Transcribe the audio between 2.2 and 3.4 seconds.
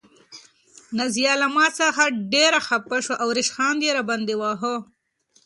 ډېره خفه شوه او